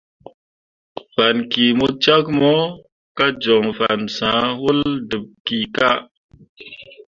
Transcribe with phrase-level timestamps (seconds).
[1.13, 2.55] Fan ki mo cak mo
[3.17, 5.91] ka joŋ fan sãh wol dǝb kika.